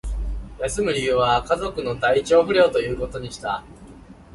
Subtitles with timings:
[0.59, 3.63] 休む理由は、家族の体調不良ということにした